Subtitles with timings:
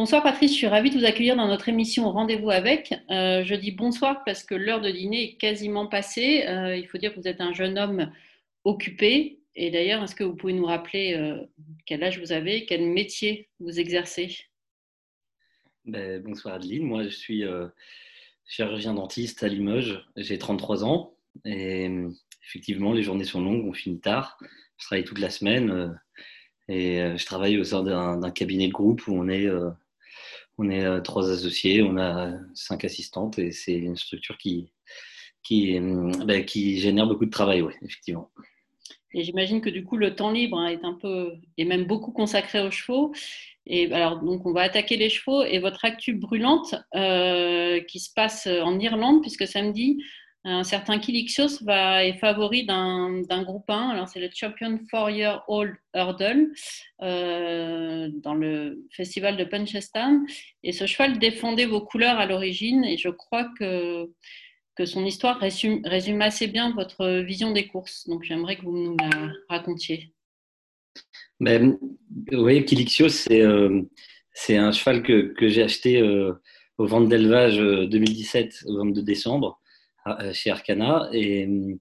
[0.00, 2.94] Bonsoir Patrice, je suis ravie de vous accueillir dans notre émission Rendez-vous avec.
[3.10, 6.46] Euh, je dis bonsoir parce que l'heure de dîner est quasiment passée.
[6.46, 8.10] Euh, il faut dire que vous êtes un jeune homme
[8.64, 9.40] occupé.
[9.54, 11.44] Et d'ailleurs, est-ce que vous pouvez nous rappeler euh,
[11.84, 14.38] quel âge vous avez, quel métier vous exercez?
[15.84, 17.44] Ben, Bonsoir Adeline, moi je suis
[18.46, 21.12] chirurgien dentiste à Limoges, j'ai 33 ans.
[21.44, 21.90] Et
[22.42, 24.38] effectivement, les journées sont longues, on finit tard.
[24.78, 26.00] Je travaille toute la semaine.
[26.68, 29.46] Et je travaille au sein d'un cabinet de groupe où on est
[30.60, 34.70] on est euh, trois associés, on a cinq assistantes et c'est une structure qui,
[35.52, 38.30] euh, bah, qui génère beaucoup de travail, oui, effectivement.
[39.12, 42.60] Et j'imagine que du coup, le temps libre est un peu, et même beaucoup consacré
[42.60, 43.12] aux chevaux.
[43.66, 48.12] Et alors, donc, on va attaquer les chevaux et votre actu brûlante euh, qui se
[48.14, 50.02] passe en Irlande, puisque samedi,
[50.44, 53.90] un certain Kilixios va, est favori d'un groupe 1.
[53.90, 56.52] Alors, c'est le Champion Four Year Old Hurdle
[57.02, 60.20] euh, dans le festival de Punchestan.
[60.62, 62.84] Et ce cheval défendait vos couleurs à l'origine.
[62.84, 64.10] Et je crois que,
[64.76, 68.08] que son histoire résume, résume, assez bien votre vision des courses.
[68.08, 70.14] Donc, j'aimerais que vous nous la racontiez.
[71.38, 71.78] Ben,
[72.32, 73.82] oui, Kilixios, c'est euh,
[74.48, 76.32] un cheval que, que j'ai acheté euh,
[76.78, 79.59] au vente d'élevage 2017, au 22 décembre.
[80.20, 81.08] Euh, chez Arcana.
[81.12, 81.74] Et euh,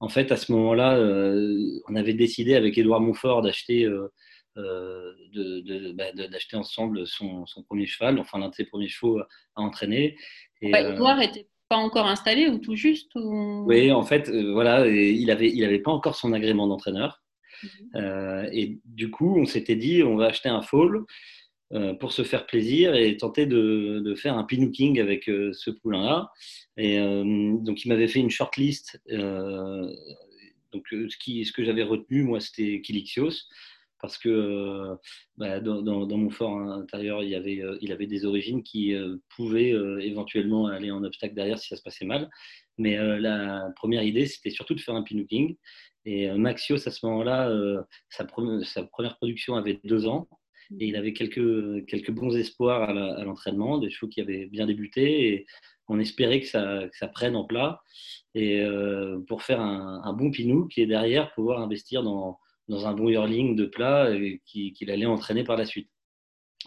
[0.00, 3.88] en fait, à ce moment-là, euh, on avait décidé avec Édouard Montfort d'acheter
[4.56, 10.16] bah, d'acheter ensemble son, premier cheval, enfin l'un de ses premiers chevaux à entraîner.
[10.62, 15.50] Et, Édouard n'était pas encore installé ou tout juste Oui, en fait, voilà, il n'avait
[15.50, 17.22] il avait pas encore son agrément d'entraîneur.
[17.62, 18.50] Mhm.
[18.52, 21.04] et du coup, on s'était dit, on va acheter un foal euh,
[22.00, 26.30] pour se faire plaisir et tenter de, faire un pinooking avec euh, ce poulain-là.
[26.76, 29.00] Et euh, donc, il m'avait fait une shortlist.
[29.10, 33.48] donc, ce, que j'avais retenu, moi, c'était Kilixios
[34.00, 34.94] parce que
[35.38, 38.94] bah, dans, mon fort intérieur, il, avait, il avait des origines qui
[39.34, 42.28] pouvaient éventuellement aller en obstacle derrière si ça se passait mal.
[42.78, 45.56] Mais la première idée, c'était surtout de faire un pinooking.
[46.04, 47.50] Et Maxios, à ce moment-là,
[48.10, 50.28] sa, première production avait deux ans.
[50.78, 55.28] Et il avait quelques, quelques bons espoirs à l'entraînement, des chevaux qui avaient bien débuté.
[55.28, 55.46] Et
[55.88, 57.80] on espérait que ça, ça prenne en plat.
[58.34, 62.38] Et euh, pour faire un, bon pinou qui est derrière, pouvoir investir dans,
[62.68, 64.10] dans un bon yearling de plat
[64.44, 65.90] qu'il allait entraîner par la suite.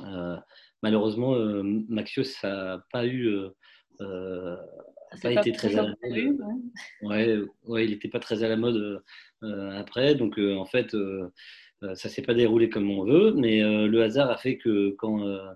[0.01, 0.37] Euh,
[0.81, 3.29] malheureusement, euh, Maxios n'a pas eu.
[3.99, 6.39] pas été très à la mode.
[7.01, 7.37] Ouais.
[7.65, 9.03] Ouais, il n'était pas très à la mode
[9.41, 10.15] après.
[10.15, 10.95] Donc, en fait,
[11.81, 15.25] ça s'est pas déroulé comme on veut, mais euh, le hasard a fait que quand
[15.25, 15.49] euh,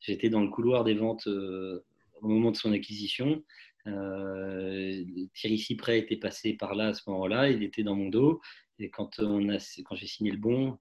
[0.00, 3.42] j'étais dans le couloir des ventes au moment de son acquisition,
[3.84, 8.40] Thierry Cyprès était passé par là à ce moment-là, il était dans mon dos,
[8.78, 10.78] et quand, quand j'ai signé le bon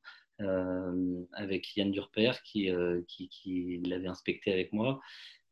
[1.33, 2.69] avec Yann Durper qui,
[3.07, 5.00] qui, l'avait inspecté avec moi,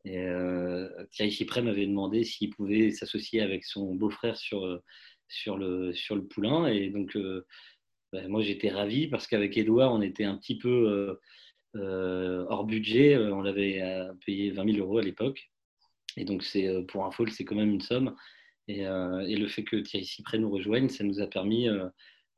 [0.04, 4.80] Thierry Cyprès m'avait demandé s'il pouvait s'associer avec son beau-frère sur,
[5.26, 7.16] sur, le, sur le poulain, et donc
[8.12, 11.20] ben, moi j'étais ravi parce qu'avec Edouard, on était un petit peu euh,
[11.76, 13.14] euh, hors budget.
[13.14, 13.82] Euh, on l'avait
[14.24, 15.50] payé 20 000 euros à l'époque.
[16.16, 18.16] Et donc, c'est, pour un fall, c'est quand même une somme.
[18.66, 21.68] Et, le fait que Thierry Cyprès nous rejoigne, ça nous a permis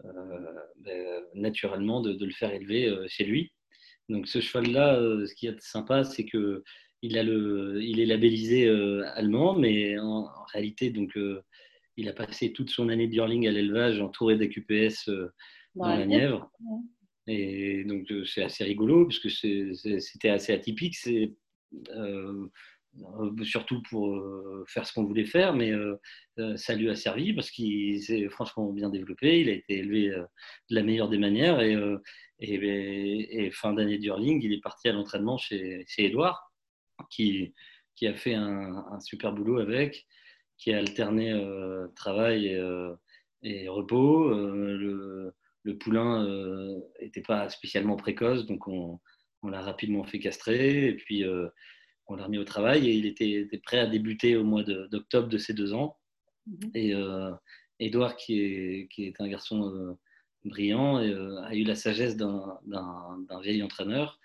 [0.05, 3.53] ben, naturellement de, le faire élever chez lui.
[4.11, 6.63] Donc, ce cheval-là, ce qui est sympa, c'est que
[7.01, 8.69] il, a le, il est labellisé
[9.15, 11.19] allemand, mais en, réalité, donc,
[11.97, 15.09] il a passé toute son année de hurling à l'élevage entouré d'AQPS
[15.75, 16.51] dans la Nièvre.
[17.27, 20.97] Et donc, euh, c'est assez rigolo, parce que c'était assez atypique.
[20.97, 21.33] C'est
[21.91, 22.49] euh,
[22.99, 24.21] euh, surtout pour
[24.67, 25.73] faire ce qu'on voulait faire, mais
[26.57, 29.41] ça lui a servi parce qu'il s'est franchement bien développé.
[29.41, 31.61] Il a été élevé de la meilleure des manières.
[31.61, 31.77] Et,
[32.41, 36.53] et, fin d'année d'Hurling, il est parti à l'entraînement chez, chez Edouard,
[37.11, 37.55] qui,
[37.95, 40.07] qui a fait un, un, super boulot avec,
[40.59, 41.33] qui a alterné
[41.95, 42.91] travail et,
[43.43, 44.31] et repos.
[44.31, 45.33] le,
[45.63, 46.25] le poulain
[47.01, 48.99] n'était euh, pas spécialement précoce, donc on,
[49.43, 51.49] l'a rapidement fait castrer et puis euh,
[52.07, 55.39] on l'a remis au travail et il était, prêt à débuter au mois d'octobre de,
[55.39, 55.97] ses deux ans.
[56.47, 56.71] Mhm.
[56.75, 56.95] Et
[57.79, 59.97] Edouard, euh, qui est, qui est un garçon
[60.45, 64.19] brillant, a eu la sagesse d'un vieil entraîneur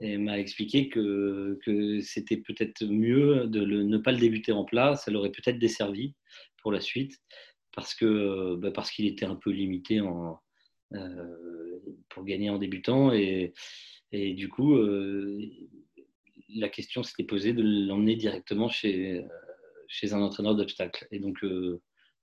[0.00, 4.96] et m'a expliqué que, que c'était peut-être mieux de ne pas le débuter en plat,
[4.96, 6.14] ça l'aurait peut-être desservi
[6.62, 7.20] pour la suite,
[7.72, 10.40] parce que bah, parce qu'il était un peu limité en,
[12.08, 13.12] pour gagner en débutant.
[13.12, 13.52] Et,
[14.12, 15.40] et du coup, euh,
[16.54, 19.22] la question s'était posée de l'emmener directement chez, euh,
[19.88, 21.08] chez un entraîneur d'obstacles.
[21.10, 21.44] Et donc,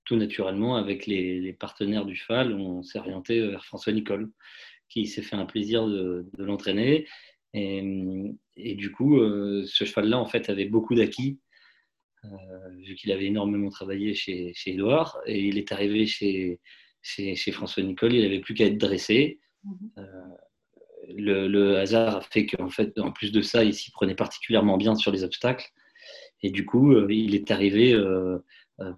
[0.05, 4.31] tout naturellement, avec les, partenaires du FAL, on s'est orienté vers François Nicole,
[4.87, 7.07] qui s'est fait un plaisir de, l'entraîner
[7.53, 11.39] Et, du coup, ce cheval-là, en fait, avait beaucoup d'acquis,
[12.77, 15.19] vu qu'il avait énormément travaillé chez, chez Edouard.
[15.25, 16.59] Et il est arrivé chez,
[17.01, 19.39] chez, François Nicole, il n'avait plus qu'à être dressé.
[19.63, 19.91] Mhm.
[21.17, 24.95] Le, hasard a fait qu'en fait, en plus de ça, il s'y prenait particulièrement bien
[24.95, 25.67] sur les obstacles.
[26.43, 27.97] Et du coup, il est arrivé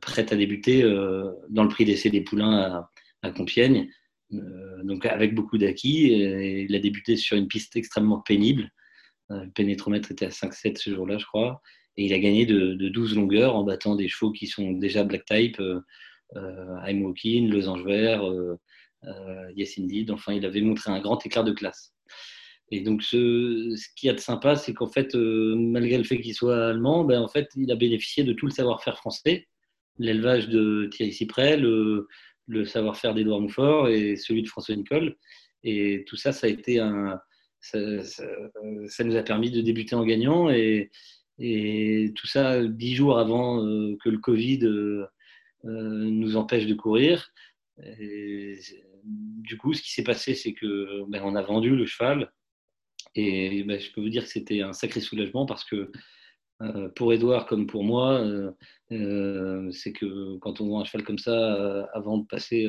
[0.01, 2.89] prêt à débuter dans le prix d'essai des poulains à,
[3.23, 3.89] à Compiègne.
[4.33, 6.11] Euh, donc avec beaucoup d'acquis.
[6.67, 8.71] Il a débuté sur une piste extrêmement pénible.
[9.31, 11.61] Euh, le pénétromètre était à 5-7 ce jour-là, je crois.
[11.97, 15.25] Et il a gagné de, 12 longueurs en battant des chevaux qui sont déjà black
[15.25, 15.81] type, euh,
[16.35, 18.57] I'm Walking, Losange Vert, euh,
[19.55, 20.11] Yes Indeed.
[20.11, 21.93] Enfin, il avait montré un grand écart de classe.
[22.71, 26.21] Et donc, ce, ce qu'il y a de sympa, c'est qu'en fait, malgré le fait
[26.21, 29.47] qu'il soit allemand, ben, en fait, il a bénéficié de tout le savoir-faire français,
[29.97, 32.07] l'élevage de Thierry Cyprès, le,
[32.65, 35.15] savoir-faire d'Edouard Montfort et celui de François Nicole.
[35.63, 37.19] Et tout ça, ça a été un.
[37.59, 40.49] Ça, nous a permis de débuter en gagnant.
[40.49, 40.89] Et,
[42.15, 45.05] tout ça, dix jours avant euh, que le Covid euh, euh,
[45.63, 47.31] nous empêche de courir.
[47.77, 52.31] du coup, ce qui s'est passé, c'est que ben, on a vendu le cheval.
[53.15, 55.91] Et ben, je peux vous dire que c'était un sacré soulagement parce que
[56.61, 58.51] euh, pour Edouard comme pour moi, euh,
[58.91, 62.67] euh, c'est que quand on voit un cheval comme ça, avant de passer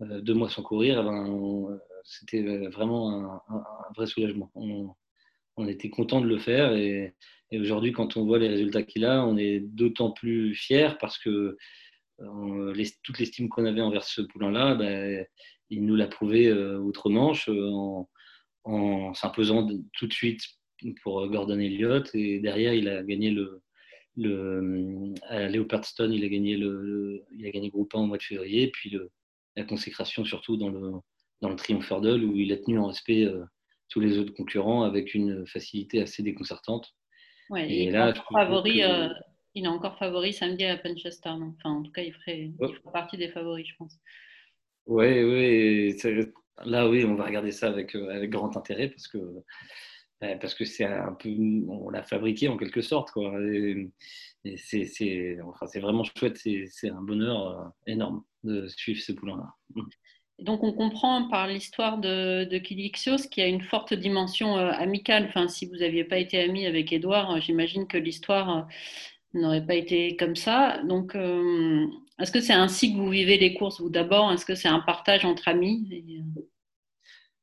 [0.00, 3.62] deux mois sans courir, eh ben, c'était vraiment un,
[3.96, 4.50] vrai soulagement.
[4.54, 7.14] On, était content de le faire et,
[7.52, 11.56] aujourd'hui, quand on voit les résultats qu'il a, on est d'autant plus fier parce que
[13.02, 15.26] toute l'estime qu'on avait envers ce poulain-là, ben,
[15.70, 18.08] il nous l'a prouvé outre-Manche en,
[18.64, 20.42] en s'imposant tout de suite
[21.02, 22.10] pour Gordon Elliott.
[22.14, 23.62] Et derrière, il a gagné le,
[24.16, 28.22] le à Leopardstone, il a gagné le, il a gagné groupe 1 au mois de
[28.22, 29.10] février, puis le,
[29.56, 30.92] la consécration surtout dans le
[31.40, 33.44] dans le Triumph Hurdle où il a tenu en respect euh,
[33.88, 36.94] tous les autres concurrents avec une facilité assez déconcertante.
[37.50, 39.08] Ouais, et, là, favori, euh,
[39.54, 41.30] il est encore favori samedi à Manchester.
[41.30, 43.98] Enfin, en tout cas, il ferait, il partie des favoris, je pense.
[44.86, 45.96] Oui, oui.
[46.64, 49.18] Là, oui, on va regarder ça avec, euh, avec grand intérêt parce que
[50.40, 51.28] parce que c'est un peu,
[51.68, 53.34] on l'a fabriqué en quelque sorte, quoi.
[53.42, 53.90] Et,
[54.58, 59.54] c'est, enfin, c'est vraiment chouette, c'est, un bonheur euh, énorme de suivre ce poulain-là.
[60.40, 64.70] Donc on comprend par l'histoire de, de Kilixios qu'il y a une forte dimension euh,
[64.72, 65.26] amicale.
[65.28, 68.68] Enfin, si vous n'aviez pas été ami avec Édouard, euh, j'imagine que l'histoire
[69.34, 70.82] n'aurait pas été comme ça.
[70.84, 74.32] Donc, est-ce que c'est ainsi que vous vivez les courses, vous d'abord?
[74.32, 76.22] Est-ce que c'est un partage entre amis?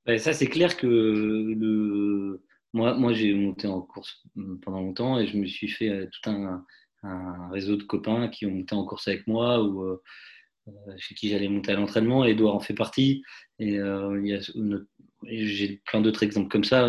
[0.06, 2.44] Ben, Ça, c'est clair que le,
[2.74, 4.24] moi, moi j'ai monté en course
[4.62, 6.66] pendant longtemps et je me suis fait euh, tout un,
[7.52, 10.02] réseau de copains qui ont monté en course avec moi euh, euh,
[10.98, 12.26] chez qui j'allais monter à l'entraînement.
[12.26, 13.24] Edouard en fait partie.
[13.60, 13.80] Et
[15.30, 16.88] j'ai plein d'autres exemples comme ça.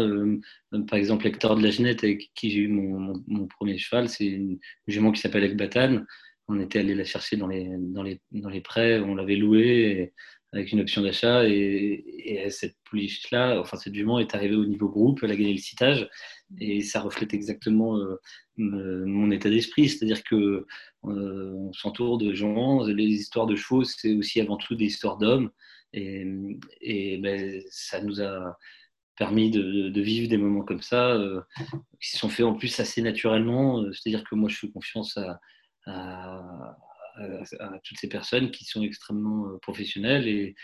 [0.89, 4.59] par exemple, Hector de la Genette, avec qui j'ai eu mon, premier cheval, c'est une
[4.87, 6.05] jument qui s'appelle Ekbatan.
[6.49, 7.69] On était allé la chercher dans les,
[8.33, 10.13] dans prés, on l'avait louée
[10.53, 11.49] avec une option d'achat.
[11.49, 15.59] Et, cette pouliche-là, enfin cette jument est arrivée au niveau groupe, elle a gagné le
[15.59, 16.09] citage.
[16.61, 18.17] Et ça reflète exactement euh,
[18.59, 19.89] mon état d'esprit.
[19.89, 20.67] C'est-à-dire que
[21.05, 25.19] euh, on s'entoure de gens, les histoires de chevaux, c'est aussi avant tout des histoires
[25.19, 25.51] d'hommes.
[25.93, 28.57] Et, ben, ça nous a
[29.17, 31.41] permis de, vivre des moments comme ça, euh,
[32.01, 33.85] qui se sont faits en plus assez naturellement.
[33.93, 35.19] C'est-à-dire que moi, je fais confiance
[35.87, 36.77] à
[37.85, 40.55] toutes ces personnes qui sont extrêmement professionnelles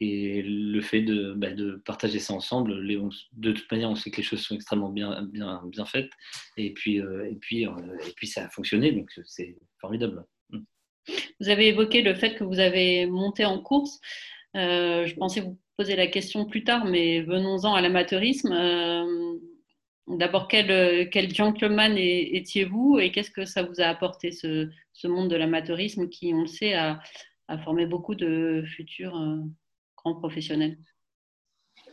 [0.00, 1.48] et le fait de, bah,
[1.84, 2.86] partager ça ensemble,
[3.32, 6.10] de toute manière, on sait que les choses sont extrêmement bien, bien, bien faites.
[6.56, 7.72] Et puis, euh, et, puis, euh,
[8.06, 10.24] et puis, ça a fonctionné, donc c'est formidable.
[10.50, 10.58] Mm.
[11.40, 14.00] Vous avez évoqué le fait que vous avez monté en course.
[14.54, 18.52] je pensais vous poser la question plus tard, mais venons-en à l'amateurisme.
[20.08, 25.06] D'abord, quel, euh, quel, gentleman étiez-vous et qu'est-ce que ça vous a apporté, ce, ce
[25.06, 27.02] monde de l'amateurisme qui, on le sait, a,
[27.48, 29.14] a, formé beaucoup de futurs
[30.08, 30.78] euh, grands professionnels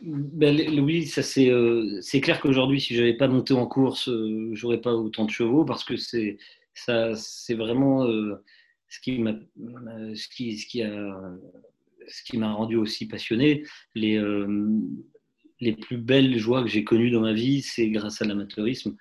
[0.02, 4.80] ben, Oui, euh, c'est clair qu'aujourd'hui, si je n'avais pas monté en course, je j'aurais
[4.80, 6.38] pas autant de chevaux parce que c'est,
[7.50, 8.06] vraiment
[8.88, 9.32] ce qui m'a,
[12.52, 13.64] rendu aussi passionné.
[13.94, 14.20] Les,
[15.60, 18.96] les plus belles joies que j'ai connues dans ma vie, c'est grâce à l'amateurisme.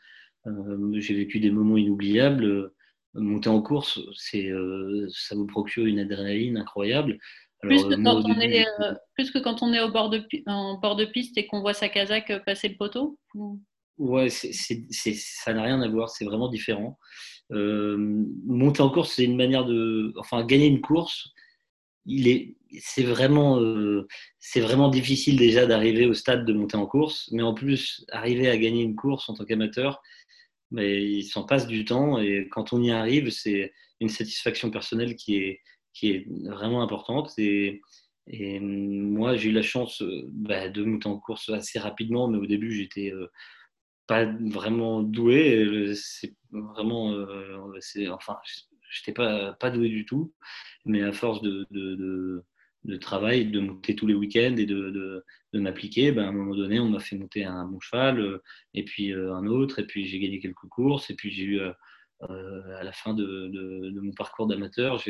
[0.47, 2.71] Euh, j'ai vécu des moments inoubliables.
[3.13, 3.99] Monter en course,
[4.35, 7.17] euh, ça vous procure une adrénaline incroyable.
[7.67, 10.77] Plus, que quand on est, euh, plus que quand on est au bord de, en
[10.79, 13.19] bord de piste et qu'on voit sa casaque passer le poteau
[13.97, 16.97] Ouais, ça n'a rien à voir, c'est vraiment différent.
[17.49, 20.13] monter en course, c'est une manière de.
[20.17, 21.33] Enfin, gagner une course,
[22.05, 24.07] il est, c'est vraiment, euh,
[24.39, 28.49] c'est vraiment difficile déjà d'arriver au stade de monter en course, mais en plus, arriver
[28.49, 30.01] à gagner une course en tant qu'amateur,
[30.71, 35.15] mais il s'en passe du temps et quand on y arrive, c'est une satisfaction personnelle
[35.15, 35.61] qui est,
[35.95, 37.33] qui est vraiment importante.
[37.39, 37.81] Et,
[38.27, 42.45] et moi, j'ai eu la chance bah, de monter en course assez rapidement, mais au
[42.45, 43.11] début, j'étais
[44.07, 45.93] pas vraiment doué.
[45.95, 47.15] C'est vraiment,
[47.79, 48.37] c'est, enfin,
[48.95, 50.33] j'étais pas, pas doué du tout,
[50.85, 55.23] mais à force de, de, travail, de monter tous les week-ends et de,
[55.53, 58.83] m'appliquer, ben, à un moment donné, on m'a fait monter un bon cheval, euh, et
[58.83, 61.71] puis euh, un autre, et puis j'ai gagné quelques courses, et puis j'ai eu, euh,
[62.77, 65.01] à la fin de, mon parcours d'amateur,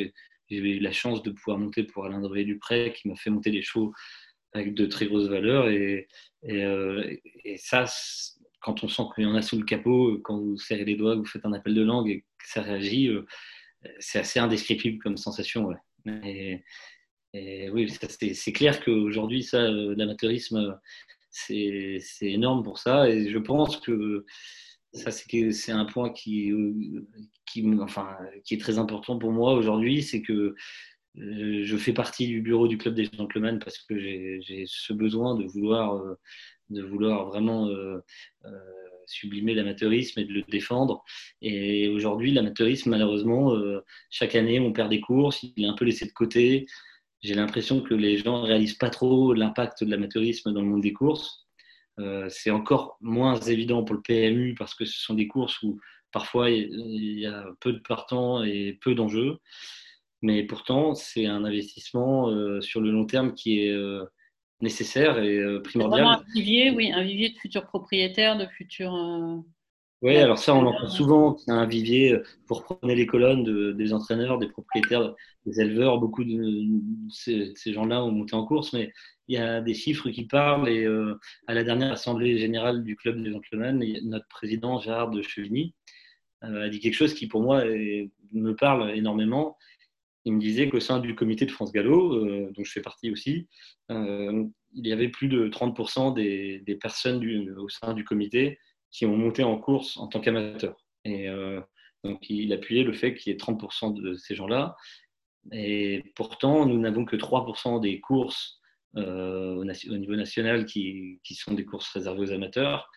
[0.50, 3.62] eu la chance de pouvoir monter pour Alain Dreyer Dupré, qui m'a fait monter des
[3.62, 3.94] chevaux
[4.54, 6.08] avec de très grosses valeurs, et,
[6.44, 7.86] et ça,
[8.62, 11.16] quand on sent qu'il y en a sous le capot, quand vous serrez les doigts,
[11.16, 13.10] vous faites un appel de langue et que ça réagit,
[14.00, 15.70] c'est assez indescriptible comme sensation.
[16.06, 16.64] Et,
[17.70, 20.80] oui, c'est clair qu'aujourd'hui, ça, euh, l'amateurisme,
[21.30, 23.10] c'est énorme pour ça.
[23.10, 24.25] Et je pense que
[24.94, 26.52] ça, c'est un point qui,
[28.43, 30.03] qui, est très important pour moi aujourd'hui.
[30.03, 30.55] C'est que
[31.17, 35.35] euh, je fais partie du bureau du club des gentlemen parce que j'ai ce besoin
[35.35, 36.15] de vouloir, euh,
[36.69, 37.69] de vouloir vraiment
[39.07, 41.03] sublimer l'amateurisme et de le défendre.
[41.41, 45.85] Et aujourd'hui, l'amateurisme, malheureusement, euh, chaque année, on perd des courses, il est un peu
[45.85, 46.65] laissé de côté.
[47.21, 50.81] J'ai l'impression que les gens ne réalisent pas trop l'impact de l'amateurisme dans le monde
[50.81, 51.47] des courses.
[52.00, 55.79] Euh, c'est encore moins évident pour le PMU parce que ce sont des courses où
[56.15, 59.38] parfois il y a peu de partants et peu d'enjeux.
[60.22, 63.75] Mais pourtant, c'est un investissement euh, sur le long terme qui est
[64.62, 66.05] nécessaire et euh, primordial.
[66.05, 68.95] un vivier, oui, un vivier de futurs propriétaires, de futurs.
[68.95, 69.38] Euh,
[70.01, 73.74] oui, alors ça, on l'entend souvent y a un vivier, euh, pour prendre les colonnes
[73.75, 75.13] des entraîneurs, des propriétaires,
[75.45, 76.00] des éleveurs.
[76.00, 76.63] Beaucoup de
[77.10, 78.91] ces, gens-là ont monté en course, mais
[79.27, 80.69] il y a des chiffres qui parlent.
[80.69, 80.86] Et
[81.48, 85.74] à la dernière assemblée générale du club des gentlemen, notre président Gérard de Chevigny
[86.42, 89.58] a dit quelque chose qui, pour moi, me parle énormément
[90.25, 93.12] il me disait qu'au sein du comité de France Gallo, euh, dont je fais partie
[93.12, 93.48] aussi,
[93.92, 97.24] euh, il y avait plus de 30% des, personnes
[97.58, 98.60] au sein du comité
[98.92, 100.84] qui ont monté en course en tant qu'amateurs.
[101.06, 101.62] Et euh,
[102.04, 104.75] donc, il appuyait le fait qu'il y ait 30% de ces gens-là.
[105.51, 108.60] Et pourtant, nous n'avons que 3% des courses
[108.96, 112.89] au, niveau national qui, sont des courses réservées aux amateurs.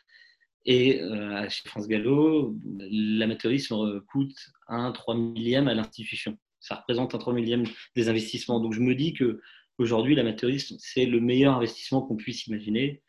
[0.65, 1.01] Et
[1.49, 2.55] chez France Gallo,
[2.91, 4.37] l'amateurisme coûte
[4.67, 7.65] un 3 millième à l'institution ça représente un 3 millième
[7.97, 8.61] des investissements.
[8.61, 9.41] Donc je me dis que
[9.79, 13.03] aujourd'hui, l'amateurisme, c'est le meilleur investissement qu'on puisse imaginer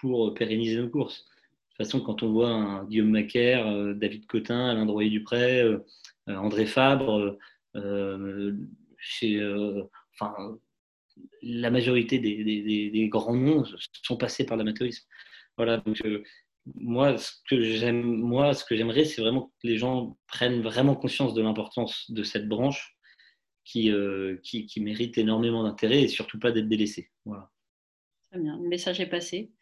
[0.00, 1.24] pour pérenniser nos courses.
[1.24, 5.78] De toute façon, quand on voit Guillaume Macaire, euh, David Cotin, Alain Droyer-Dupré, euh,
[6.28, 7.36] euh, André Fabre,
[8.98, 9.42] chez,
[10.14, 10.58] enfin,
[11.42, 13.64] la majorité des, grands noms
[14.02, 15.04] sont passés par l'amateurisme.
[15.56, 15.82] Voilà,
[16.74, 20.94] moi, ce que j'aime, moi, ce que j'aimerais, c'est vraiment que les gens prennent vraiment
[20.94, 22.96] conscience de l'importance de cette branche
[23.64, 27.10] qui, euh, qui, mérite énormément d'intérêt et surtout pas d'être délaissée.
[27.24, 27.50] Voilà.
[28.30, 29.52] Très bien, le message est passé.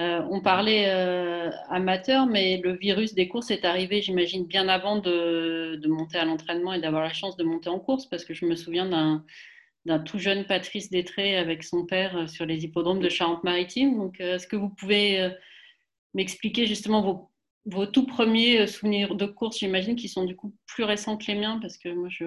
[0.00, 4.98] Euh, on parlait euh, amateur, mais le virus des courses est arrivé, j'imagine, bien avant
[4.98, 8.32] de, de monter à l'entraînement et d'avoir la chance de monter en course, parce que
[8.34, 9.24] je me souviens d'un
[9.86, 13.96] d'un tout jeune Patrice Détré avec son père sur les hippodromes de Charente-Maritime.
[13.96, 15.32] Donc, est-ce que vous pouvez
[16.14, 17.30] m'expliquer justement vos,
[17.66, 21.26] vos, tout premiers euh, souvenirs de course, j'imagine, qui sont du coup plus récents que
[21.26, 22.24] les miens, parce que moi, je,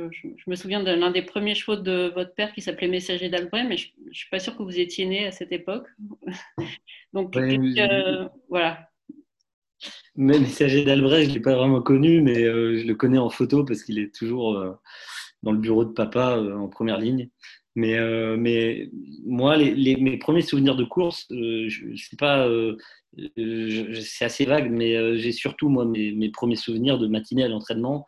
[0.48, 3.78] me souviens de l'un des premiers chevaux de votre père qui s'appelait Messager d'Albret, mais
[3.78, 5.88] je ne suis pas sûre que vous étiez né à cette époque.
[7.14, 7.36] Donc,
[8.50, 8.88] voilà.
[10.16, 13.30] Mais Messager d'Albret, je ne l'ai pas vraiment connu, mais euh, je le connais en
[13.30, 14.74] photo parce qu'il est toujours euh,
[15.42, 17.30] dans le bureau de papa en première ligne.
[17.74, 17.98] Mais,
[18.36, 18.90] mais
[19.26, 22.46] moi, les, mes premiers souvenirs de course, je ne sais pas,
[23.18, 28.08] c'est assez vague, mais euh, j'ai surtout moi mes, premiers souvenirs de matinée à l'entraînement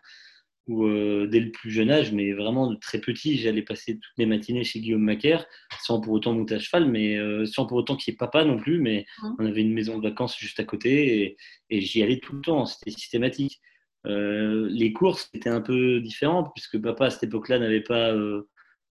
[0.67, 4.17] où euh, dès le plus jeune âge, mais vraiment de très petit, j'allais passer toutes
[4.17, 5.45] mes matinées chez Guillaume Macaire,
[5.81, 8.45] sans pour autant monter à cheval, mais euh, sans pour autant qu'il n'y ait papa
[8.45, 9.27] non plus, mais mmh.
[9.39, 11.38] on avait une maison de vacances juste à côté
[11.69, 13.60] et, j'y allais tout le temps, c'était systématique.
[14.05, 18.13] les courses étaient un peu différentes puisque papa à cette époque-là n'avait pas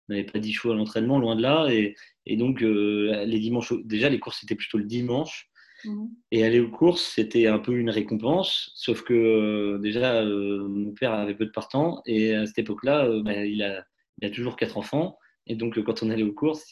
[0.09, 1.95] n'avait pas 10 chevaux à l'entraînement, loin de là, et,
[2.27, 5.49] et donc les dimanches, déjà les courses étaient plutôt le dimanche,
[5.85, 6.11] Mhm.
[6.31, 10.93] Et aller aux courses, c'était un peu une récompense, sauf que euh, déjà, euh, mon
[10.93, 13.85] père avait peu de partants, et à cette époque-là, euh, bah, il, a,
[14.21, 16.65] il, a, toujours quatre enfants, et donc quand on allait aux courses,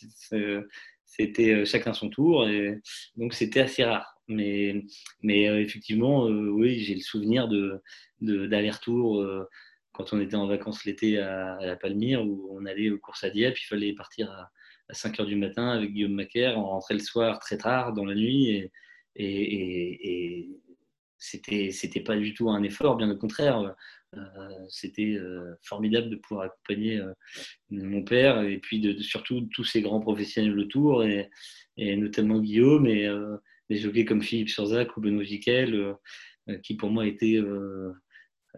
[1.04, 2.80] c'était chacun son tour, et
[3.16, 4.16] donc c'était assez rare.
[4.28, 4.84] Mais,
[5.22, 7.48] mais effectivement, oui, j'ai le souvenir
[8.20, 9.26] d'aller-retour
[9.90, 13.30] quand on était en vacances l'été à, la Palmyre, où on allait aux courses à
[13.30, 14.50] Dieppe, il fallait partir à,
[14.92, 18.14] 5 heures du matin avec Guillaume Macaire, on rentrait le soir très tard dans la
[18.14, 18.72] nuit, et,
[19.22, 20.48] et, et
[21.18, 23.74] c'était c'était pas du tout un effort, bien au contraire.
[24.68, 25.16] c'était
[25.62, 27.00] formidable de pouvoir accompagner
[27.70, 31.30] mon père et puis de, surtout tous ces grands professionnels autour et,
[31.76, 33.08] notamment Guillaume et
[33.68, 35.94] des jockeys comme Philippe Surzac ou Benoît Jiquel
[36.62, 37.40] qui pour moi étaient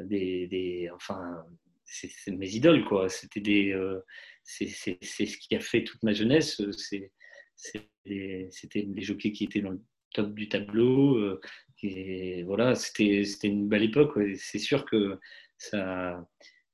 [0.00, 1.44] des, enfin,
[1.84, 3.08] c'est mes idoles, quoi.
[3.08, 4.00] C'était des, euh,
[4.44, 6.60] c'est ce qui a fait toute ma jeunesse.
[6.76, 7.10] C'était
[8.04, 9.76] des jockeys qui étaient dans
[10.12, 11.16] top du tableau.
[11.16, 11.40] Euh,
[11.82, 14.18] et voilà, c'était une belle époque.
[14.36, 15.18] C'est sûr que
[15.58, 16.24] ça,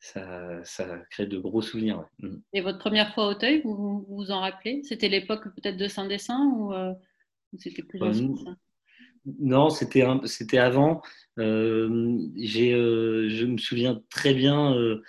[0.00, 2.04] ça, ça, crée de gros souvenirs.
[2.18, 2.36] Mm.
[2.52, 4.82] Et votre première fois au Auteuil, vous vous, en rappelez?
[4.84, 6.92] C'était l'époque peut-être de Saint-Dessin ou, euh,
[7.58, 8.56] c'était plus ancien
[9.40, 11.02] non, c'était c'était avant.
[11.38, 14.74] Euh, j'ai, euh, je me souviens très bien.
[14.74, 15.02] Euh,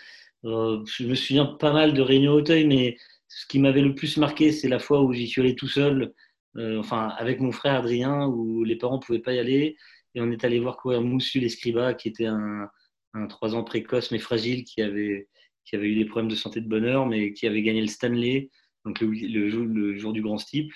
[0.43, 4.51] je me souviens pas mal de réunions Auteuil, mais ce qui m'avait le plus marqué,
[4.51, 6.13] c'est la fois où j'y suis allé tout seul,
[6.55, 9.77] enfin avec mon frère Adrien, où les parents pouvaient pas y aller,
[10.15, 12.67] et on est allé voir courir Moussu l'Escriba, qui était un,
[13.13, 15.27] un 3 ans précoce mais fragile, qui avait
[15.69, 18.49] qui avait eu des problèmes de santé de bonheur, mais qui avait gagné le Stanley,
[18.85, 20.75] donc le, jour du grand steeple.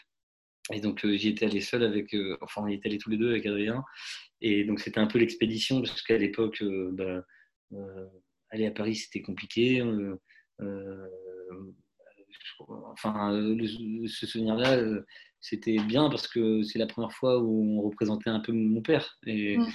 [0.72, 3.10] Et donc, euh, j'y étais allé seul avec, euh, enfin, on y était allés tous
[3.10, 3.84] les deux avec Adrien.
[4.42, 7.25] Et donc, c'était un peu l'expédition, parce qu'à l'époque, euh, bah,
[8.51, 9.82] aller à Paris, c'était compliqué.
[12.60, 13.32] enfin,
[14.08, 14.77] ce souvenir-là,
[15.43, 19.19] c'était bien parce que c'est la première fois où on représentait un peu mon père.
[19.27, 19.67] Et, mmh.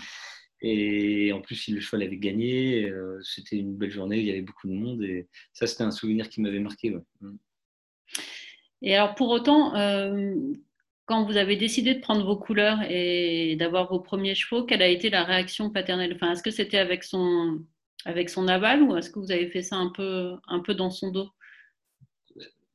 [0.62, 2.90] et en plus, si le cheval avait gagné,
[3.22, 5.02] c'était une belle journée, il y avait beaucoup de monde.
[5.02, 6.96] Et ça, c'était un souvenir qui m'avait marqué.
[7.20, 7.36] Mmh.
[8.80, 9.72] Et alors, pour autant,
[11.04, 14.88] quand vous avez décidé de prendre vos couleurs et d'avoir vos premiers chevaux, quelle a
[14.88, 16.14] été la réaction paternelle?
[16.14, 17.62] Enfin, Est-ce que c'était avec son,
[18.06, 20.90] avec son aval ou est-ce que vous avez fait ça un peu, un peu dans
[20.90, 21.28] son dos?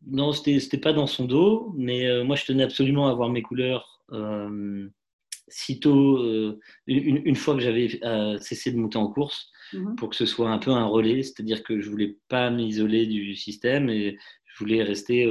[0.07, 3.29] Non, ce n'était pas dans son dos, mais euh, moi je tenais absolument à avoir
[3.29, 4.87] mes couleurs euh,
[5.47, 7.99] sitôt, euh, une, fois que j'avais
[8.39, 11.63] cessé de monter en course, mmh pour que ce soit un peu un relais, c'est-à-dire
[11.63, 15.25] que je ne voulais pas m'isoler du système et je voulais rester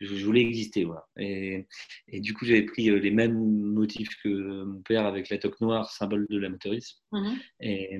[0.00, 0.84] je, voulais exister.
[0.84, 1.06] Voilà.
[1.18, 1.66] Et,
[2.08, 5.60] et du coup, j'avais pris euh, les mêmes motifs que mon père avec la toque
[5.60, 6.98] noire, symbole de l'amateurisme.
[7.60, 7.96] Et,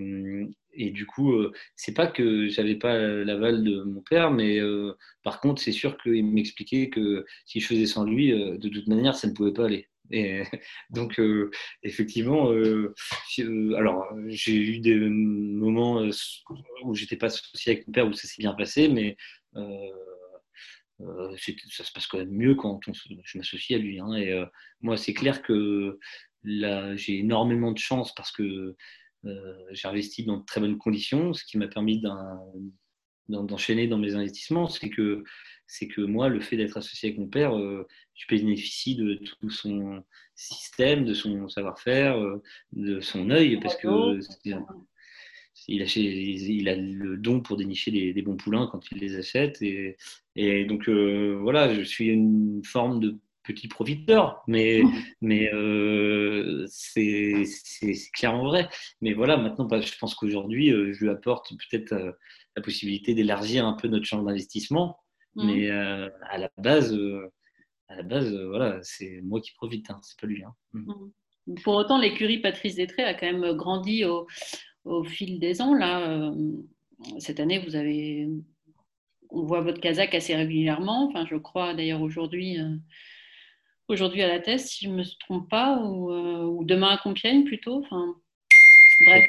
[0.72, 4.92] et, du coup, euh, c'est pas que j'avais pas l'aval de mon père, mais euh,
[5.22, 9.14] par contre, c'est sûr qu'il m'expliquait que si je faisais sans lui, de toute manière,
[9.14, 9.88] ça ne pouvait pas aller.
[10.10, 10.42] Et
[10.90, 11.20] donc,
[11.82, 12.50] effectivement,
[13.76, 16.06] alors j'ai eu des moments
[16.84, 19.16] où j'étais pas associé avec mon père, où ça s'est bien passé, mais
[21.00, 21.36] euh,
[21.70, 23.98] ça se passe quand même mieux quand je m'associe à lui.
[24.00, 24.12] Hein.
[24.14, 24.46] et euh,
[24.80, 25.98] moi, c'est clair que
[26.44, 28.76] là, j'ai énormément de chance parce que
[29.24, 32.02] euh, j'ai investi dans de très bonnes conditions, ce qui m'a permis
[33.28, 34.68] d'enchaîner dans mes investissements.
[34.68, 35.24] C'est que,
[35.66, 40.04] c'est que moi, le fait d'être associé avec mon père, je bénéficie de tout son
[40.34, 42.18] système, de son savoir-faire,
[42.72, 43.88] de son œil, parce que
[45.68, 49.60] il a, il a, le don pour dénicher des, bons poulains quand il les achète.
[49.62, 49.96] Et,
[50.36, 54.82] et donc, euh, voilà, je suis une forme de petit profiteur, mais,
[55.20, 57.44] mais euh, c'est
[58.12, 58.68] clairement vrai.
[59.00, 61.94] Mais voilà, maintenant, bah, je pense qu'aujourd'hui, euh, je lui apporte peut-être
[62.56, 64.98] la possibilité d'élargir un peu notre champ d'investissement.
[65.36, 65.46] Mmh.
[65.46, 66.96] Mais à la base,
[67.88, 70.44] à la base voilà, c'est moi qui profite, hein, c'est pas lui.
[70.44, 70.54] Hein.
[70.72, 70.92] Mmh.
[71.46, 71.54] Mmh.
[71.62, 74.26] Pour autant, l'écurie Patrice Détré a quand même grandi au,
[74.84, 75.74] au fil des ans.
[75.74, 76.34] Là, euh,
[77.18, 78.28] cette année, vous avez,
[79.30, 81.08] on voit votre Kazakh assez régulièrement.
[81.08, 82.76] Enfin, je crois d'ailleurs aujourd'hui, euh,
[83.88, 87.44] aujourd'hui à la Teste, si je ne me trompe pas, ou, euh, demain à Compiègne
[87.44, 87.82] plutôt.
[87.84, 88.14] Enfin,
[89.06, 89.24] bref.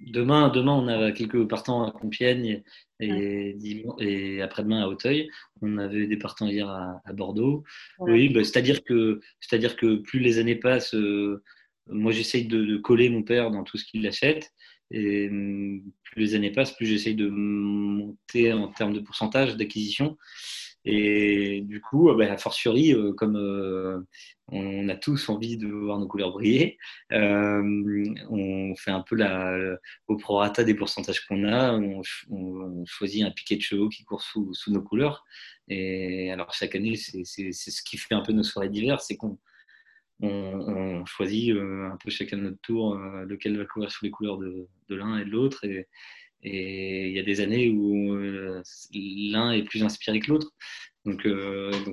[0.00, 2.62] Demain, demain, on a quelques partants à Compiègne
[3.00, 3.56] et,
[3.98, 5.28] et après-demain à Auteuil.
[5.60, 7.64] On avait des partants hier à, Bordeaux.
[7.98, 10.94] Oui, bah, c'est-à-dire que, c'est-à-dire que plus les années passent,
[11.88, 14.52] moi, j'essaye de, coller mon père dans tout ce qu'il achète.
[14.90, 20.16] Et hum, plus les années passent, plus j'essaye de monter en termes de pourcentage d'acquisition.
[20.84, 24.00] Et du coup, bah, a fortiori, euh, comme euh,
[24.46, 26.78] on a tous envie de voir nos couleurs briller,
[27.12, 31.72] euh, on fait un peu la, au prorata des pourcentages qu'on a.
[31.74, 35.24] On, choisit un piquet de chevaux qui court sous, sous nos couleurs.
[35.68, 39.38] Et alors, chaque année, c'est ce qui fait un peu nos soirées d'hiver, c'est qu'on
[40.20, 44.10] on, choisit euh, un peu chacun de notre tour euh, lequel va courir sous les
[44.10, 45.64] couleurs de, l'un et de l'autre.
[45.64, 45.86] Et,
[46.42, 50.52] il y a des années où euh, l'un est plus inspiré que l'autre.
[51.04, 51.26] Donc,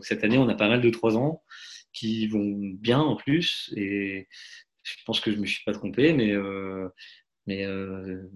[0.03, 1.41] cette année, on a pas mal de trois ans
[1.93, 3.73] qui vont bien en plus.
[3.75, 4.27] Et
[4.83, 6.35] je pense que je ne me suis pas trompé, mais
[7.47, 7.65] Mais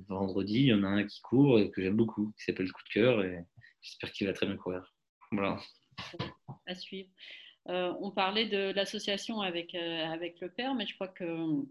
[0.07, 2.83] vendredi, il y en a un qui court et que j'aime beaucoup, qui s'appelle Coup
[2.89, 3.45] de cœur et
[3.81, 4.91] j'espère qu'il va très bien courir.
[5.31, 5.59] Voilà.
[6.65, 7.09] À suivre.
[7.67, 11.63] On parlait de l'association avec, avec le père, mais je crois que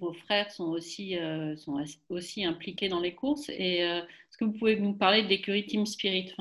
[0.00, 1.16] vos frères sont aussi,
[1.56, 3.48] sont aussi impliqués dans les courses.
[3.50, 3.78] Et
[4.34, 6.32] est-ce que vous pouvez nous parler de l'écurie Team Spirit?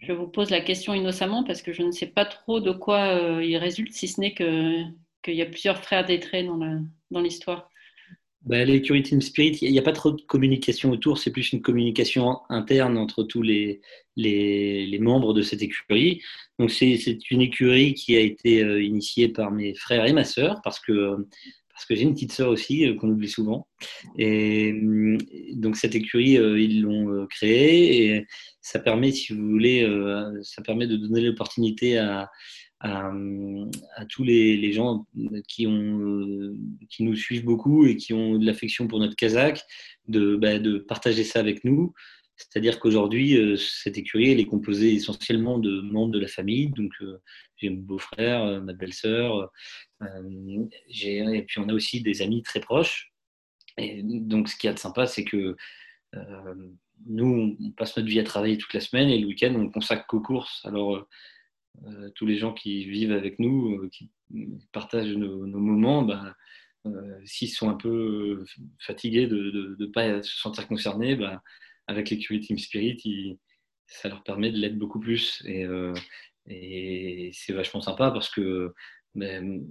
[0.00, 3.16] Je, vous pose la question innocemment parce que je ne sais pas trop de quoi
[3.16, 7.67] euh, il résulte, si ce n'est qu'il y a plusieurs frères d'étré dans l'histoire.
[8.48, 11.60] Bah, L'écurie Team Spirit, il n'y a pas trop de communication autour, c'est plus une
[11.60, 13.82] communication interne entre tous les,
[14.16, 16.22] les, membres de cette écurie.
[16.58, 16.96] Donc c'est
[17.30, 21.26] une écurie qui a été euh, initiée par mes frères et ma sœur, parce que
[21.68, 23.68] parce que j'ai une petite sœur aussi euh, qu'on oublie souvent.
[24.16, 24.74] Et
[25.52, 28.26] donc cette écurie, euh, ils l'ont créée et
[28.62, 29.86] ça permet, si vous voulez,
[30.42, 32.30] ça permet de donner l'opportunité à,
[32.80, 33.12] à,
[34.08, 35.06] tous les, gens
[35.48, 36.56] qui, ont,
[36.88, 39.62] qui nous suivent beaucoup et qui ont de l'affection pour notre Kazakh
[40.06, 41.92] de, bah, partager ça avec nous.
[42.36, 46.68] C'est-à-dire qu'aujourd'hui, cette écurie, elle est composée essentiellement de membres de la famille.
[46.70, 46.92] Donc,
[47.56, 49.50] j'ai mon beau-frère, ma belle-sœur,
[50.02, 50.66] euh,
[51.02, 53.12] et puis on a aussi des amis très proches.
[53.76, 55.56] Et donc ce qui est de sympa, c'est que
[56.14, 56.54] euh,
[57.06, 60.06] nous, on passe notre vie à travailler toute la semaine et le week-end, on consacre
[60.06, 60.64] qu'aux courses.
[60.64, 61.06] Alors,
[61.86, 64.10] euh, tous les gens qui vivent avec nous, qui
[64.72, 66.34] partagent nos, moments, bah,
[67.24, 68.44] s'ils sont un peu
[68.78, 71.42] fatigués de ne pas se sentir concernés, bah,
[71.86, 73.38] avec l'écurie Team Spirit,
[73.86, 75.42] ça leur permet de l'être beaucoup plus.
[75.46, 75.66] Et,
[77.32, 78.72] c'est vachement sympa parce que
[79.14, 79.66] ben,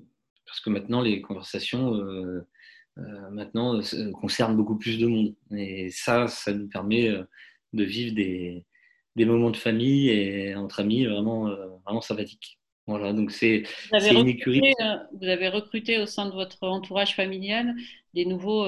[0.48, 2.42] parce que maintenant, les conversations euh,
[2.98, 5.36] euh, maintenant, euh, concernent beaucoup plus de monde.
[5.56, 7.12] Et ça, ça nous permet
[7.74, 8.66] de vivre des,
[9.18, 11.50] des moments de famille et entre amis vraiment,
[11.86, 12.58] vraiment sympathiques.
[12.86, 14.62] Voilà, donc c'est une écurie.
[15.20, 17.76] vous avez recruté au sein de votre entourage familial
[18.14, 18.66] des nouveaux,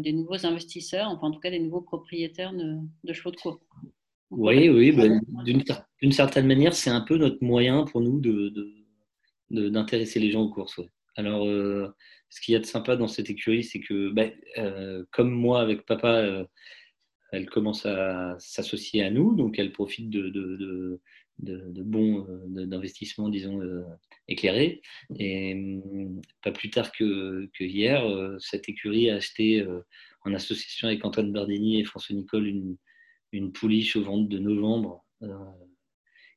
[0.00, 3.60] des nouveaux investisseurs, enfin en tout cas des nouveaux propriétaires de, de chevaux de course.
[4.30, 5.04] Oui, oui, bah,
[6.00, 8.20] d'une certaine manière, c'est un peu notre moyen pour nous
[9.50, 10.80] d'intéresser de, de, les gens aux courses.
[11.16, 11.92] Alors, euh,
[12.28, 14.26] ce qu'il y a de sympa dans cette écurie, c'est que, bah,
[14.58, 16.44] euh, comme moi avec papa, euh,
[17.32, 21.00] elle commence à s'associer à nous, donc elle profite de, de,
[21.38, 23.60] de, bons d'investissements, disons,
[24.28, 24.82] éclairés.
[25.18, 28.04] Et hum, pas plus tard que, que hier,
[28.40, 29.66] cette écurie a acheté,
[30.24, 32.76] en association avec Antoine Bardini et François Nicole, une,
[33.32, 35.04] une pouliche au ventre de novembre,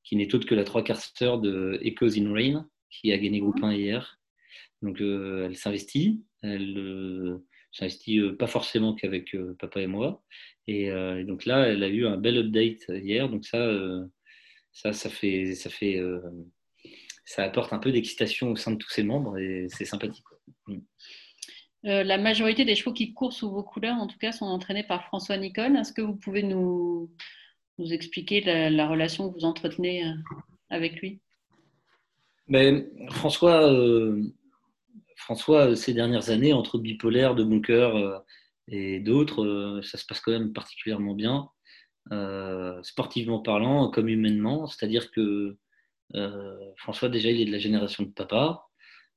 [0.03, 3.39] qui n'est autre que la trois quarts sœur de Echoes in Rain, qui a gagné
[3.39, 4.19] groupe 1 hier
[4.83, 7.37] donc euh, elle s'investit, elle euh,
[7.73, 10.23] s'investit euh, pas forcément qu'avec papa et moi.
[10.67, 10.89] Et,
[11.25, 13.27] donc là, elle a eu un bel update hier.
[13.27, 13.69] Donc ça,
[14.71, 16.01] ça, ça fait, ça fait,
[17.25, 20.23] ça apporte un peu d'excitation au sein de tous ses membres et c'est sympathique.
[20.67, 20.79] Mm.
[21.83, 25.03] la majorité des chevaux qui courent sous vos couleurs, en tout cas, sont entraînés par
[25.07, 25.75] François Nicole.
[25.75, 27.11] Est-ce que vous pouvez nous,
[27.77, 30.05] nous expliquer la, relation que vous entretenez
[30.69, 31.19] avec lui?
[32.47, 33.69] Ben, François,
[35.17, 38.19] François, euh, ces dernières années, entre bipolaire, de bunker euh,
[38.67, 41.49] et d'autres, euh, ça se passe quand même particulièrement bien,
[42.83, 44.67] sportivement parlant, comme humainement.
[44.67, 45.57] C'est-à-dire que
[46.77, 48.67] François, déjà, il est de la génération de papa.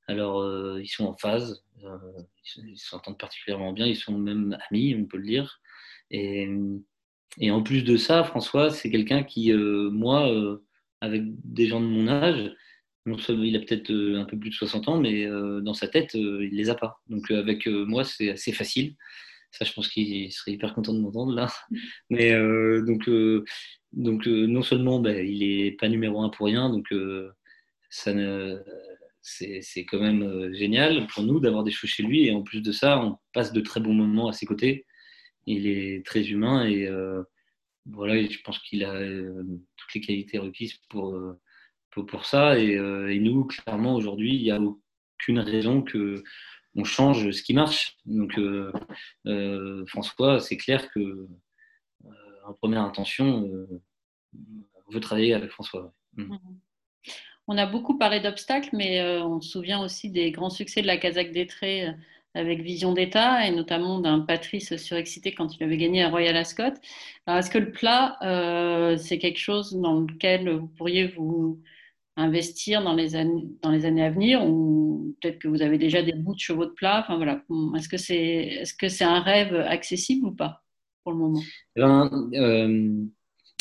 [0.06, 1.64] Alors, ils sont en phase,
[2.56, 5.60] ils s'entendent particulièrement bien, ils sont même amis, on peut le dire.
[6.12, 6.48] Et,
[7.38, 10.32] et en plus de ça, François, c'est quelqu'un qui, moi,
[11.00, 12.52] avec des gens de mon âge,
[13.06, 15.74] non seulement il a peut-être euh, un peu plus de 60 ans, mais euh, dans
[15.74, 17.00] sa tête, euh, il ne les a pas.
[17.08, 18.96] Donc avec moi, c'est assez facile.
[19.52, 21.48] Ça, je pense qu'il serait hyper content de m'entendre là.
[22.10, 22.32] Mais
[22.82, 23.08] donc,
[23.92, 26.92] donc non seulement bah, il n'est pas numéro un pour rien, donc
[27.90, 28.12] ça
[29.22, 32.26] c'est quand même génial pour nous d'avoir des choses chez lui.
[32.26, 34.84] Et en plus de ça, on passe de très bons moments à ses côtés.
[35.46, 36.88] Il est très humain et
[37.86, 39.00] voilà, je pense qu'il a
[39.76, 41.16] toutes les qualités requises pour
[42.04, 42.52] pour ça.
[42.52, 46.22] Euh, et, nous, clairement, aujourd'hui, il n'y a aucune raison que
[46.74, 47.96] on change ce qui marche.
[48.04, 48.70] Donc, euh,
[49.26, 51.26] euh, François, c'est clair que
[52.46, 53.50] en première intention,
[54.34, 55.92] on veut travailler avec François.
[56.16, 56.34] Mm.
[56.34, 57.12] Mm-hmm.
[57.48, 60.96] On a beaucoup parlé d'obstacles, mais on se souvient aussi des grands succès de la
[60.96, 61.88] Kazakh Détré
[62.34, 66.74] avec Vision d'État et notamment d'un Patrice surexcité quand il avait gagné à Royal Ascot.
[67.28, 68.18] Est-ce que le plat,
[68.98, 71.62] c'est quelque chose dans lequel vous pourriez vous,
[72.16, 76.02] investir dans les années, dans les années à venir ou peut-être que vous avez déjà
[76.02, 77.42] des bouts de chevaux de plat enfin, voilà.
[77.76, 80.62] Est-ce que c'est est -ce c'est un rêve accessible ou pas
[81.02, 81.42] pour le moment?
[81.76, 82.68] Eh ben, euh,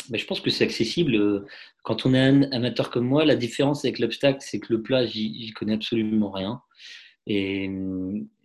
[0.08, 1.44] ben, Je pense que c'est accessible.
[1.82, 5.06] Quand on est un amateur comme moi, la différence avec l'obstacle, c'est que le plat,
[5.06, 6.62] j'y connais absolument rien.
[7.26, 7.68] Et,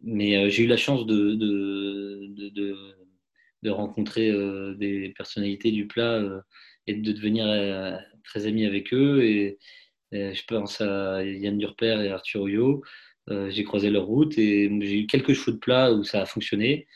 [0.04, 2.50] mais j'ai eu la chance de, de,
[3.63, 4.32] de, rencontrer
[4.78, 6.15] des personnalités du plat
[6.88, 7.45] et de devenir
[8.24, 9.56] très ami avec eux.
[10.12, 12.84] Je pense à Yann Durper et Arthur Oyo.
[13.28, 16.88] j'ai croisé leur route et j'ai eu quelques chevaux de plat où ça a fonctionné.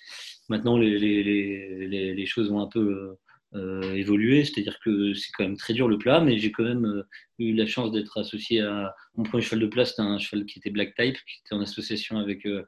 [0.49, 3.17] Maintenant, les, les, les, les choses ont un peu
[3.56, 6.86] euh, évolué, c'est-à-dire que c'est quand même très dur le plat, mais j'ai quand même
[6.86, 7.04] euh,
[7.39, 10.60] eu la chance d'être associé à mon premier cheval de plat, c'était un cheval qui
[10.60, 12.63] était black type, qui était en association avec euh,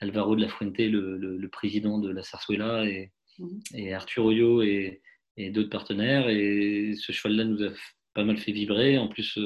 [0.00, 3.60] Alvaro de la Fuente, le, le, président de la Sarsuela, et, mhm.
[3.74, 5.02] et Arthur Oyo et,
[5.36, 6.30] et d'autres partenaires.
[6.30, 7.68] Et ce cheval-là nous a
[8.16, 8.98] pas mal fait vibrer.
[8.98, 9.38] En plus,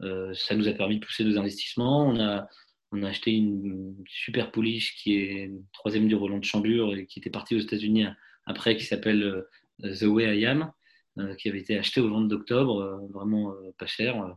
[0.00, 2.06] ça nous a permis de pousser nos investissements.
[2.06, 2.48] On a,
[2.92, 7.18] on a acheté une super pouliche qui est troisième du Roland de Chambure et qui
[7.18, 8.06] était partie aux États-Unis
[8.46, 9.44] après, qui s'appelle
[9.82, 10.72] The Way I Am,
[11.18, 14.16] euh, qui avait été acheté au 20 d'octobre, euh, vraiment euh, pas cher.
[14.16, 14.36] Enfin,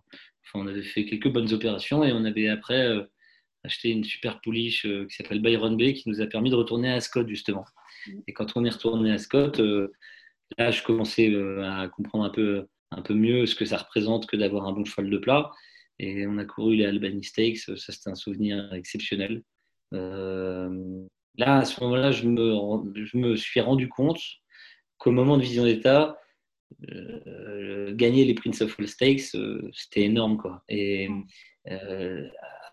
[0.56, 2.90] on avait fait quelques bonnes opérations et on avait après
[3.64, 6.96] acheté une super pouliche qui s'appelle Byron Bay qui nous a permis de retourner à
[6.96, 7.66] Ascot justement.
[8.28, 9.54] Et quand on est retourné à Ascot,
[10.58, 14.38] là je commençais à comprendre un peu, un peu mieux ce que ça représente que
[14.38, 15.52] d'avoir un bon cheval de plat.
[16.00, 19.44] Et on a couru les Albany Stakes, ça c'était un souvenir exceptionnel.
[19.92, 24.20] là, à ce moment-là, je me, je me suis rendu compte
[24.98, 26.18] qu'au moment de Vision d'État,
[26.92, 30.38] euh, gagner les Prince of All Stakes, euh, c'était énorme.
[30.38, 30.64] Quoi.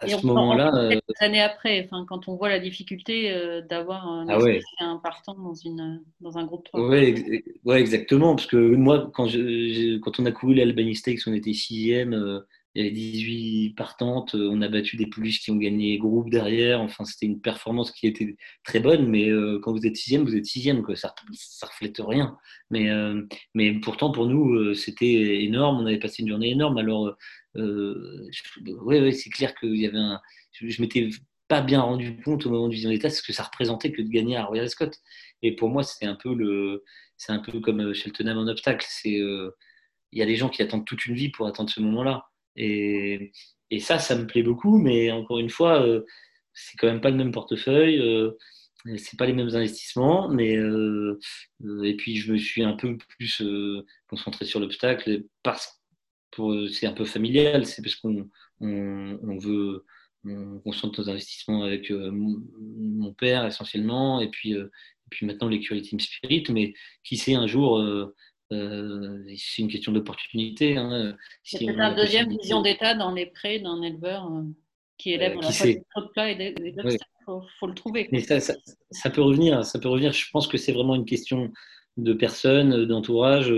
[0.02, 0.88] Euh, à ce moment-là.
[0.90, 3.34] Quelques années après, enfin, quand on voit la difficulté
[3.68, 4.38] d'avoir un, ah
[4.80, 6.88] un, partant dans, une, dans un groupe 3.
[6.88, 8.34] Oui, ouais, exactement.
[8.34, 12.42] Parce que moi, quand, je, quand on a couru les Albany Stakes, on était sixième
[12.74, 16.80] il y avait 18 partantes, on a battu des pouliches qui ont gagné groupe derrière.
[16.80, 20.36] Enfin, c'était une performance qui était très bonne, mais euh, quand vous êtes sixième, vous
[20.36, 20.96] êtes sixième, quoi.
[20.96, 22.38] Ça, ça reflète rien.
[22.70, 25.82] Mais, euh, mais pourtant, pour nous, euh, c'était énorme.
[25.82, 26.78] On avait passé une journée énorme.
[26.78, 27.14] Alors,
[27.54, 29.98] oui, c'est clair qu'il y avait.
[30.52, 31.08] Je, ne m'étais
[31.48, 34.08] pas bien rendu compte au moment de vision d'état ce que ça représentait que de
[34.08, 34.96] gagner à Royal Scott.
[35.42, 36.84] Et pour moi, c'était un peu le,
[37.16, 38.86] c'est un peu comme Cheltenham en obstacle.
[38.88, 39.20] C'est,
[40.12, 42.26] il y a des gens qui attendent toute une vie pour attendre ce moment-là.
[42.56, 43.32] Et,
[43.80, 46.04] ça, ça me plaît beaucoup, mais encore une fois, euh,
[46.52, 48.32] c'est quand même pas le même portefeuille, euh,
[48.98, 51.18] c'est pas les mêmes investissements, mais euh,
[51.84, 53.42] et puis je me suis un peu plus
[54.08, 55.72] concentré sur l'obstacle parce que
[56.72, 58.28] c'est un peu familial, c'est parce qu'on
[58.60, 59.84] on, veut
[60.24, 64.64] on concentre nos investissements avec mon, père essentiellement, et puis, et
[65.10, 67.80] puis maintenant l'écurie Team Spirit, mais qui sait un jour
[68.52, 70.76] euh, c'est une question d'opportunité.
[70.76, 71.16] Hein.
[71.42, 74.42] c'est peut-être la deuxième vision d'État dans les prés d'un éleveur euh,
[74.98, 78.08] qui élève euh, la de plat et des, Il faut, le trouver.
[78.12, 79.64] Mais ça, ça, peut revenir.
[79.64, 80.12] Ça peut revenir.
[80.12, 81.50] Je pense que c'est vraiment une question
[81.96, 83.52] de personnes, d'entourage,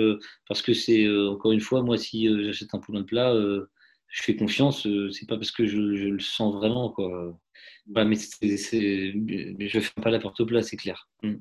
[0.49, 4.37] parce que c'est encore une fois, moi, si j'achète un poulain de plat, je fais
[4.37, 4.87] confiance.
[5.12, 7.38] c'est pas parce que je, le sens vraiment, quoi.
[7.87, 11.09] mais je fais pas la porte au plat, c'est clair.
[11.23, 11.37] Mm.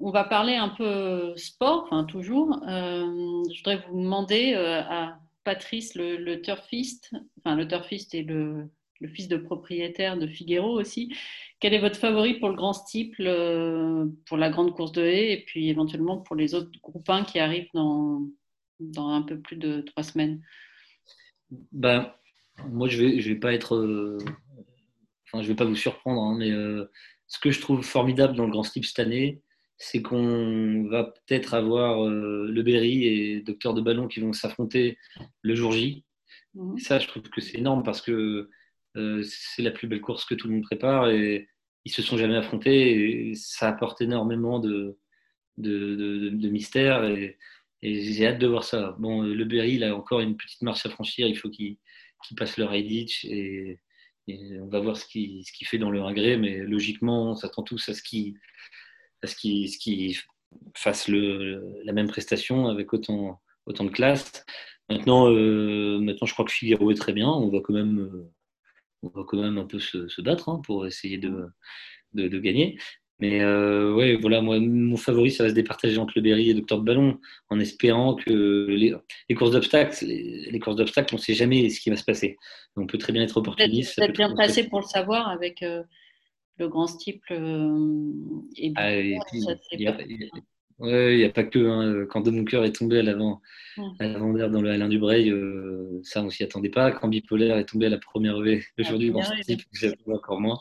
[0.00, 2.62] On va parler un peu sport, enfin toujours.
[2.68, 8.68] Euh, je voudrais vous demander euh, à Patrice, le, turfiste, enfin le turfiste et le,
[9.08, 11.14] fils de propriétaire de Figueroa aussi,
[11.60, 15.32] quel est votre favori pour le grand steeple, euh, pour la grande course de haie
[15.32, 18.22] et puis éventuellement pour les autres groupes 1 qui arrivent dans,
[18.80, 20.42] dans un peu plus de trois semaines?
[21.72, 22.12] Ben,
[22.68, 24.18] Moi, je ne vais, je vais pas être.
[25.26, 26.50] enfin, je vais pas vous surprendre, hein, mais
[27.26, 29.42] ce que je trouve formidable dans le grand steeple cette année,
[29.76, 34.98] c'est qu'on va peut-être avoir euh, Le Berry et Docteur de Ballon qui vont s'affronter
[35.42, 36.04] le jour J.
[36.54, 36.78] Mhm.
[36.78, 38.50] ça, je trouve que c'est énorme parce que euh,
[38.94, 41.48] c'est la plus belle course que tout le monde prépare et
[41.84, 44.98] ils se sont jamais affrontés et ça apporte énormément de,
[45.58, 47.38] de, mystère et,
[47.82, 48.96] j'ai hâte de voir ça.
[48.98, 51.76] Bon, Le Berry, il a encore une petite marche à franchir, il faut qu'il
[52.36, 53.78] passe le Redditch et,
[54.28, 57.94] on va voir ce qu'il fait dans le agré, mais logiquement, on s'attend tous à
[57.94, 58.38] ce qu'il
[59.22, 60.18] ce qui, qui
[60.74, 64.44] fasse le, la même prestation avec autant, autant de classe.
[64.88, 67.28] Maintenant, euh, maintenant, je crois que Figaro est très bien.
[67.28, 68.30] On va quand même, euh,
[69.04, 71.46] on va quand même un peu se, battre hein, pour essayer de,
[72.12, 72.78] de, gagner.
[73.20, 76.54] Mais euh, ouais, voilà, moi, mon favori, ça va se départager entre le Berry et
[76.54, 78.94] Docteur de Ballon, en espérant que les,
[79.28, 82.36] les courses d'obstacles, les, courses d'obstacles, on ne sait jamais ce qui va se passer.
[82.76, 83.94] On peut très bien être opportuniste.
[83.96, 85.62] Vous êtes bien placé pour le savoir avec
[86.58, 87.82] le grand steeple euh,
[88.56, 88.90] et ah,
[90.80, 93.40] il n'y a, pas que hein, quand De mon cœur est tombé à l'avant
[93.98, 96.90] d'air dans le Alain Dubreuil, euh, ça on s'y attendait pas.
[96.90, 100.58] Quand Bipolaire est tombé à la première V grand steeple, j'avais encore moins.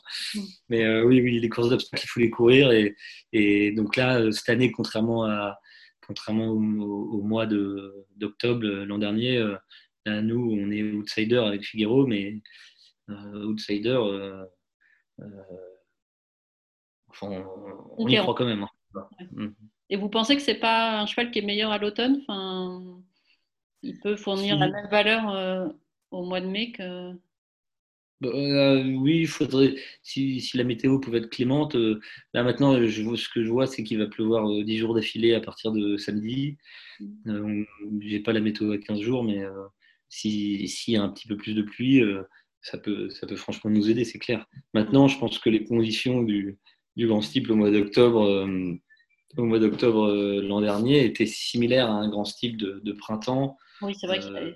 [0.69, 2.71] Mais euh, oui, oui, les courses d'obstacles, il faut les courir.
[2.71, 2.95] Et,
[3.31, 5.57] et, donc là, cette année, contrairement, à,
[6.05, 6.59] contrairement au,
[7.21, 9.39] mois d'octobre l'an dernier,
[10.05, 12.39] là, nous, on est outsider avec Figaro, mais
[13.09, 13.99] outsider,
[17.07, 17.43] enfin,
[17.97, 18.63] on, y croit quand même.
[18.63, 18.69] Hein.
[19.31, 19.47] Mm.
[19.93, 22.17] Et vous pensez que c'est pas un cheval qui est meilleur à l'automne?
[22.23, 22.81] Enfin,
[23.83, 25.71] Il peut fournir la même valeur
[26.09, 27.13] au mois de mai que.
[28.19, 29.75] Bah, euh, oui, il faudrait.
[30.01, 31.99] Si, la météo pouvait être clémente, euh,
[32.33, 35.35] là maintenant, je, ce que je vois, c'est qu'il va pleuvoir 10 euh, jours d'affilée
[35.35, 36.57] à partir de samedi.
[36.99, 37.63] Je
[38.01, 39.43] J'ai pas la météo à 15 jours, mais
[40.09, 42.01] s'il y a un petit peu plus de pluie,
[42.61, 44.47] ça, peut, ça peut franchement nous aider, c'est clair.
[44.73, 46.57] Maintenant, je pense que les conditions du,
[46.95, 48.47] du grand style au mois d'octobre,
[49.37, 53.57] au mois d'octobre l'an dernier, étaient similaires à un grand style de, printemps.
[53.81, 54.55] Oui, c'est vrai qu'il avait,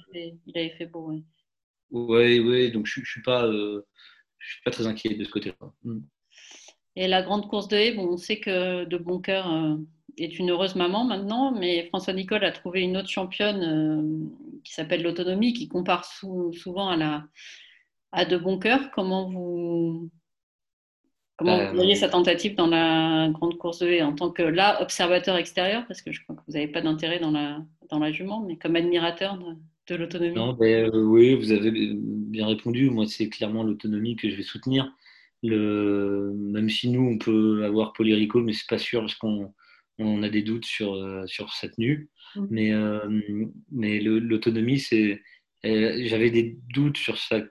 [0.56, 1.10] avait, fait beau.
[1.10, 1.24] Oui.
[1.92, 3.86] Oui, oui, donc je ne suis, pas, euh,
[4.40, 5.72] je suis pas très inquiet de ce côté-là.
[5.84, 6.00] Mm.
[6.96, 9.76] Et la grande course de haie, bon, on sait que De Boncoeur euh,
[10.18, 14.74] est une heureuse maman maintenant, mais François Nicole a trouvé une autre championne euh, qui
[14.74, 17.26] s'appelle l'autonomie, qui compare souvent à, la,
[18.12, 18.92] à De Boncoeur.
[18.92, 20.10] Comment vous,
[21.38, 24.82] Comment vous voyez sa tentative dans la grande course de haie en tant que là,
[24.82, 28.12] observateur extérieur, parce que je crois que vous n'avez pas d'intérêt dans la, dans la
[28.12, 29.56] jument, mais comme admirateur de
[29.88, 32.90] de l'autonomie ben, euh, Oui, vous avez bien répondu.
[32.90, 34.92] Moi, c'est clairement l'autonomie que je vais soutenir.
[35.44, 36.34] Le...
[36.36, 39.54] Même si nous, on peut avoir Polyrico, mais c'est pas sûr parce qu'on
[40.00, 42.10] on a des doutes sur, euh, sur sa tenue.
[42.36, 42.48] Mmh.
[42.50, 43.00] Mais, euh,
[43.72, 45.22] mais l'autonomie, c'est.
[45.64, 47.42] J'avais des doutes sur sa,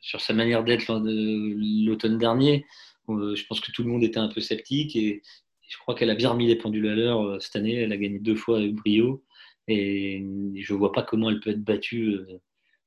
[0.00, 2.64] sur sa manière d'être l'automne dernier.
[3.08, 5.22] je pense que tout le monde était un peu sceptique et,
[5.68, 7.74] je crois qu'elle a bien remis les pendules à l'heure cette année.
[7.74, 9.24] Elle a gagné deux fois avec brio.
[9.68, 10.24] Et
[10.54, 12.40] je ne vois pas comment elle peut être battue euh,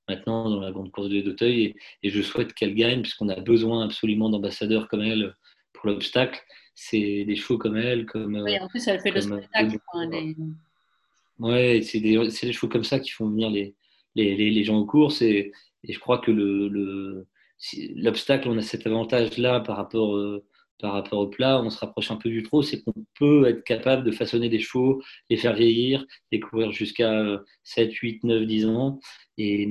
[0.08, 1.76] maintenant dans la grande course de d'Auteuil.
[2.04, 5.36] Et, je souhaite qu'elle gagne, puisqu'on a besoin absolument d'ambassadeurs comme elle
[5.74, 6.40] pour l'obstacle.
[6.76, 8.06] C'est des chevaux comme elle.
[8.06, 9.78] Comme, oui, en plus, elle fait le spectacle.
[11.40, 13.76] Oui, c'est des, des, chevaux comme ça qui font venir les,
[14.16, 15.22] les, les, gens aux courses.
[15.22, 15.52] Et,
[15.84, 16.32] et je crois que
[17.96, 20.16] l'obstacle, le, on a cet avantage-là par rapport.
[20.16, 20.46] Euh,
[20.82, 23.64] par rapport au plat, on se rapproche un peu du trop, c'est qu'on peut être
[23.66, 28.66] capable de façonner des chevaux, les faire vieillir, les courir jusqu'à 7, 8, 9, 10
[28.68, 29.00] ans.
[29.38, 29.68] Et,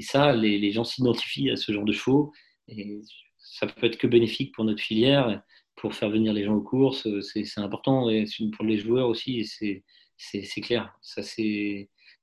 [0.00, 2.32] ça, les, gens s'identifient à ce genre de chevaux.
[2.66, 3.00] Et
[3.36, 5.42] ça peut être que bénéfique pour notre filière,
[5.76, 7.06] pour faire venir les gens aux courses.
[7.20, 8.24] C'est important et
[8.56, 9.44] pour les joueurs aussi.
[9.44, 10.94] C'est clair.
[11.02, 11.20] Ça,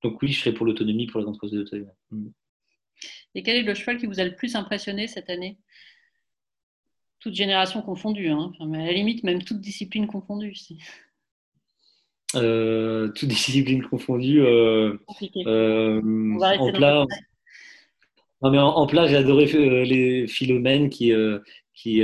[0.03, 1.91] Donc oui, je serai pour l'autonomie pour la grande course de l'automne.
[3.35, 5.57] Et quel est le cheval qui vous a le plus impressionné cette année?
[7.19, 8.51] Toute génération confondue, hein.
[8.59, 10.53] à la limite même toute discipline confondue.
[12.35, 14.41] Euh, toute discipline confondue.
[14.41, 14.97] Euh,
[15.47, 16.01] euh,
[16.39, 17.05] en plat.
[18.41, 19.45] Non, mais en, plat, j'ai adoré
[19.85, 21.11] les Philomènes qui,
[21.73, 22.03] qui,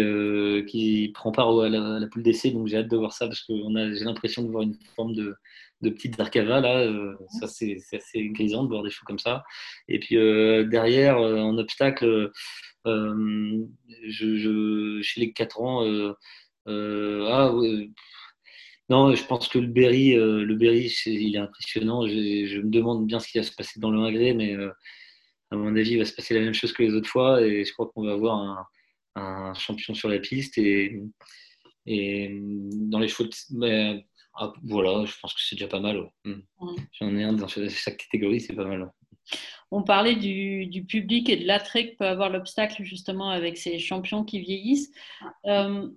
[0.67, 3.53] qui prend part à la, poule d'essai, donc j'ai hâte de voir ça parce que
[3.93, 5.35] j'ai l'impression de voir une forme de,
[5.81, 6.91] de petite Darkava là,
[7.39, 9.43] ça c'est assez grisant de voir des choses comme ça.
[9.87, 12.31] Et puis derrière, en obstacle,
[12.87, 13.65] euh,
[14.07, 16.13] je, chez les 4 ans, euh,
[16.67, 17.53] euh, ah,
[18.89, 22.07] non, je pense que le Berry, le Berry il est impressionnant.
[22.07, 24.55] Je, me demande bien ce qui va se passer dans le Ingré, mais
[25.51, 27.41] à mon avis, il va se passer la même chose que les autres fois.
[27.41, 28.67] Et je crois qu'on va avoir
[29.15, 30.57] un, champion sur la piste.
[30.57, 31.01] Et,
[31.85, 33.29] et dans les chevaux,
[34.33, 36.09] ah, voilà, je pense que c'est déjà pas mal.
[36.23, 36.41] Hmm.
[36.93, 38.91] J'en ai un dans chaque catégorie, c'est pas mal.
[39.71, 44.23] On parlait du, public et de l'attrait que peut avoir l'obstacle justement avec ces champions
[44.23, 44.91] qui vieillissent.
[45.45, 45.89] Euh,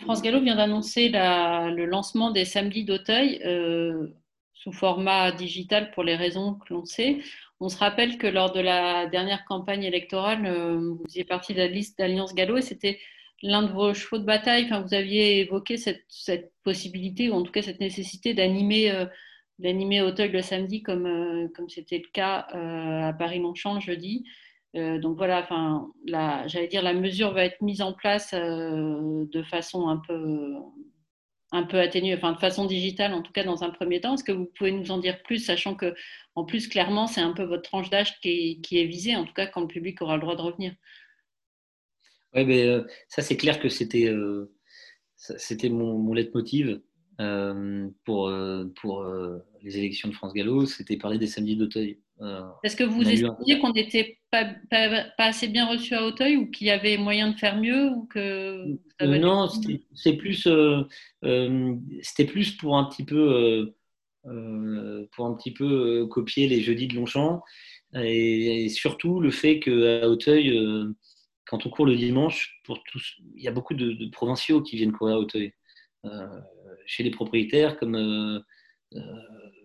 [0.00, 4.08] France Gallo vient d'annoncer le lancement des samedis d'Auteuil euh,
[4.52, 7.18] sous format digital pour les raisons que l'on sait.
[7.60, 11.58] On se rappelle que lors de la dernière campagne électorale, euh, vous étiez parti de
[11.58, 12.98] la liste d'Alliance Gallo et c'était
[13.42, 14.64] l'un de vos chevaux de bataille.
[14.64, 16.04] Enfin, vous aviez évoqué cette,
[16.62, 19.06] possibilité ou en tout cas cette nécessité d'animer
[19.60, 24.24] d'animer Auteuil le samedi comme euh, comme c'était le cas euh, à Paris-Longchamp jeudi.
[24.76, 25.90] Euh, donc voilà, enfin,
[26.46, 30.54] j'allais dire la mesure va être mise en place de façon un peu
[31.52, 34.14] un peu atténuée, enfin de façon digitale en tout cas dans un premier temps.
[34.14, 35.94] Est-ce que vous pouvez nous en dire plus, sachant que
[36.36, 39.34] en plus clairement c'est un peu votre tranche d'âge qui, qui, est visée, en tout
[39.34, 40.72] cas quand le public aura le droit de revenir?
[42.34, 42.68] Oui, mais
[43.08, 44.12] ça c'est clair que c'était
[45.16, 46.80] c'était mon, mon leitmotiv.
[47.20, 51.98] Euh, pour, euh, pour euh, les élections de France Gallo, c'était parler des samedis d'Auteuil.
[52.62, 56.66] Est-ce que vous estimiez qu'on n'était pas, pas, assez bien reçu à Auteuil ou qu'il
[56.66, 59.48] y avait moyen de faire mieux ou que Non,
[59.94, 60.46] c'est plus,
[61.22, 63.74] c'était plus pour un petit peu,
[64.22, 67.42] pour un petit peu copier les jeudis de Longchamp
[67.94, 70.58] et, surtout le fait qu'à Auteuil,
[71.50, 74.76] quand on court le dimanche, pour tous, il y a beaucoup de, de provinciaux qui
[74.76, 75.52] viennent courir à Auteuil
[76.86, 78.40] chez les propriétaires comme, euh,
[78.94, 79.00] euh,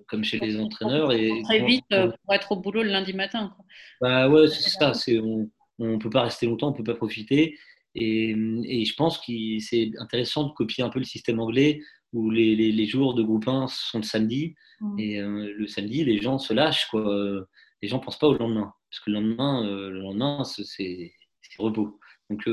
[0.08, 1.12] comme chez les entraîneurs.
[1.12, 3.56] Et, très vite euh, pour être au boulot le lundi matin.
[4.02, 4.94] Bah ouais, c'est ça.
[4.94, 7.58] C'est, on, ne peut pas rester longtemps, on ne peut pas profiter.
[7.96, 11.82] Et, je pense que c'est intéressant de copier un peu le système anglais
[12.14, 14.56] où les, jours de groupe 1 sont le samedi.
[14.80, 15.00] Mmh.
[15.00, 16.88] Et le samedi, les gens se lâchent.
[16.88, 17.46] Quoi.
[17.82, 18.74] Les gens ne pensent pas au lendemain.
[18.90, 21.14] Parce que le lendemain, le lendemain c'est
[21.62, 22.00] repos.
[22.30, 22.48] Donc,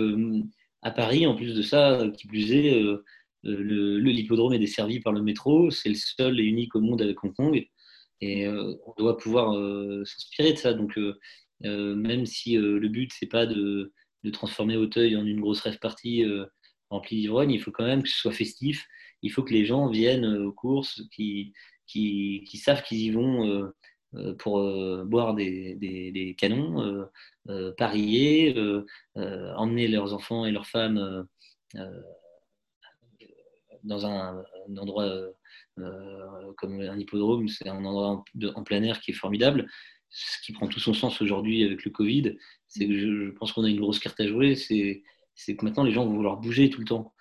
[0.83, 2.83] à Paris, en plus de ça, qui plus est,
[3.43, 5.71] le, l'hippodrome est desservi par le métro.
[5.71, 7.67] C'est le seul et unique au monde avec Hong Kong.
[8.21, 9.55] Et on doit pouvoir
[10.07, 10.75] s'inspirer de ça.
[10.75, 10.99] Donc,
[11.61, 13.93] même si le but, c'est pas de,
[14.25, 16.25] de, transformer Auteuil en une grosse rêve partie
[16.91, 18.87] remplie d'ivrogne, il faut quand même que ce soit festif.
[19.23, 21.53] Il faut que les gens viennent aux courses, qui,
[21.87, 23.73] qui, qui savent qu'ils y vont
[24.39, 24.61] pour
[25.05, 27.07] boire des, des, canons,
[27.77, 28.55] parier,
[29.15, 31.27] emmener leurs enfants et leurs femmes
[33.85, 34.45] dans un,
[34.77, 35.33] endroit
[35.79, 39.69] euh, comme un hippodrome, c'est un endroit en, plein air qui est formidable.
[40.11, 42.37] Ce qui prend tout son sens aujourd'hui avec le Covid,
[42.69, 45.03] c'est que je, pense qu'on a une grosse carte à jouer, c'est
[45.57, 47.15] que maintenant les gens vont vouloir bouger tout le temps.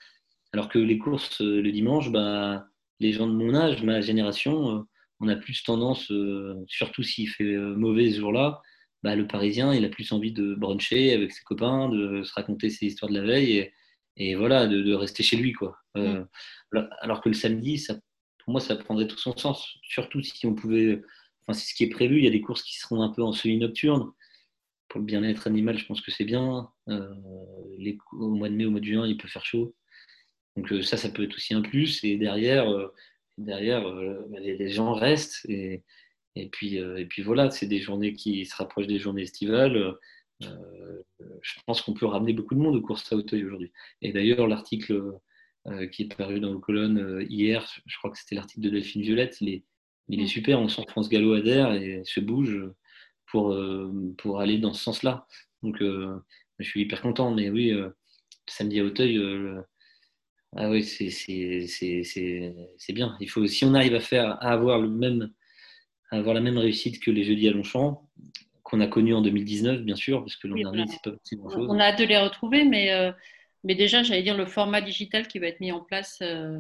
[0.54, 2.68] Alors que les courses euh, le dimanche, bah,
[3.00, 4.82] les gens de mon âge, ma génération, euh,
[5.22, 6.12] on a plus tendance,
[6.68, 8.62] surtout s'il fait mauvais ce jour-là,
[9.04, 12.70] bah, le Parisien, il a plus envie de bruncher avec ses copains, de se raconter
[12.70, 13.58] ses histoires de la veille.
[13.58, 13.74] Et,
[14.18, 15.54] et voilà, de, rester chez lui.
[15.54, 15.78] Quoi.
[15.98, 16.24] Euh,
[16.72, 16.90] mm.
[17.00, 17.96] alors que le samedi, ça,
[18.40, 19.78] pour moi, ça prendrait tout son sens.
[19.84, 21.02] Surtout si on pouvait.
[21.48, 22.18] Enfin, c'est ce qui est prévu.
[22.18, 24.12] Il y a des courses qui seront un peu en semi-nocturne.
[24.88, 26.70] Pour le bien-être animal, je pense que c'est bien.
[26.90, 27.14] Euh,
[27.80, 29.74] les, au mois de mai, au mois de juin, il peut faire chaud.
[30.58, 32.04] Donc euh, ça, ça peut être aussi un plus.
[32.04, 32.70] Et derrière,
[33.46, 33.84] derrière
[34.30, 35.46] bah, les, gens restent.
[35.50, 35.84] Et,
[36.36, 39.98] et, puis, et puis voilà, c'est des journées qui se rapprochent des journées estivales.
[40.44, 41.04] Euh,
[41.42, 43.72] je pense qu'on peut ramener beaucoup de monde aux courses à Auteuil aujourd'hui.
[44.02, 45.20] Et d'ailleurs, l'article
[45.68, 48.70] euh, qui est paru dans vos colonnes euh, hier, je crois que c'était l'article de
[48.70, 49.64] Delphine Violette, il est,
[50.10, 50.28] il est mm.
[50.28, 50.60] super.
[50.60, 52.60] On sent France Gallo adhère et se bouge
[53.28, 53.58] pour,
[54.18, 55.26] pour aller dans ce sens-là.
[55.64, 57.34] Donc, je suis hyper content.
[57.34, 57.74] Mais oui,
[58.46, 59.18] samedi à Auteuil,
[60.56, 61.08] ah oui, c'est
[62.94, 63.16] bien.
[63.20, 65.32] Il faut, si on arrive à faire, à avoir le même,
[66.10, 68.10] à avoir la même réussite que les jeudis à Longchamp,
[68.64, 71.68] qu'on a connu en 2019, bien sûr, parce que l'an dernier, c'est pas chose.
[71.70, 73.12] On a hâte de les retrouver, mais, euh,
[73.64, 76.60] mais déjà, j'allais dire le format digital qui va être mis en place euh,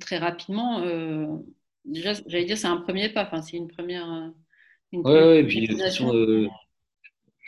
[0.00, 0.80] très rapidement.
[0.80, 1.26] Euh,
[1.84, 4.32] déjà, j'allais dire, c'est un premier pas, enfin, c'est une première.
[4.92, 6.48] Oui, ouais, et puis, de toute façon,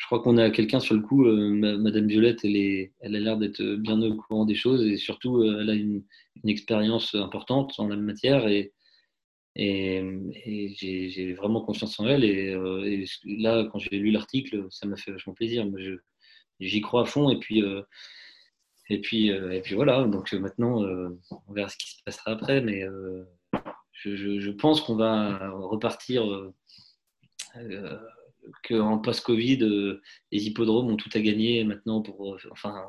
[0.07, 3.37] je crois qu'on a quelqu'un sur le coup, Madame Violette, elle, est, elle a l'air
[3.37, 6.05] d'être bien au courant des choses et surtout, elle a une,
[6.45, 8.73] expérience importante en la matière et
[9.57, 12.25] j'ai vraiment confiance en elle.
[12.25, 15.67] Euh, et, là, quand j'ai lu l'article, ça m'a fait vachement plaisir.
[16.61, 17.31] J'y crois à fond.
[17.31, 17.83] Et puis, euh,
[18.89, 20.05] et puis, euh, et puis voilà.
[20.05, 20.83] Donc maintenant,
[21.47, 22.61] on verra ce qui se passera après.
[22.61, 22.85] Mais
[23.93, 26.53] je, pense qu'on va repartir.
[28.69, 29.59] Qu'en post-Covid,
[30.33, 32.37] les hippodromes ont tout à gagner maintenant pour.
[32.51, 32.85] Enfin,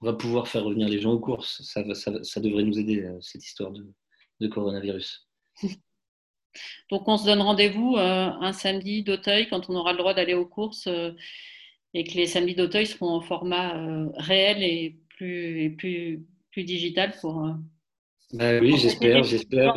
[0.00, 1.62] on va pouvoir faire revenir les gens aux courses.
[1.62, 3.86] Ça, ça, devrait nous aider, cette histoire de,
[4.40, 5.28] de coronavirus.
[6.90, 10.34] Donc on se donne rendez-vous euh, un samedi d'Auteuil quand on aura le droit d'aller
[10.34, 11.12] aux courses euh,
[11.94, 17.12] et que les samedis d'Auteuil seront en format euh, réel et plus, plus, plus digital
[17.20, 17.54] pour.
[18.32, 19.74] Bah oui, j'espère, j'espère.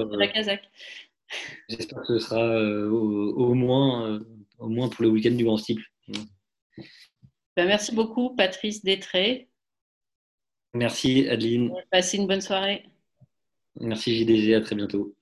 [1.68, 4.20] J'espère que ce sera au, moins,
[4.64, 5.84] au moins pour le week-end du Grand Stiple.
[7.56, 9.50] Ben, merci beaucoup, Patrice Détré.
[10.74, 11.72] Merci, Adeline.
[11.92, 12.84] Passez une bonne soirée.
[13.80, 14.56] Merci, JDG.
[14.56, 15.16] À très bientôt.